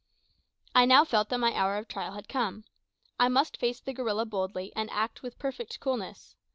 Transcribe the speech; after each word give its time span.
I 0.73 0.85
now 0.85 1.05
felt 1.05 1.29
that 1.29 1.37
my 1.39 1.53
hour 1.53 1.77
of 1.77 1.87
trial 1.87 2.13
had 2.13 2.27
come. 2.27 2.63
I 3.19 3.29
must 3.29 3.57
face 3.57 3.79
the 3.79 3.93
gorilla 3.93 4.25
boldly, 4.25 4.73
and 4.75 4.89
act 4.89 5.21
with 5.21 5.37
perfect 5.37 5.79
coolness. 5.79 6.35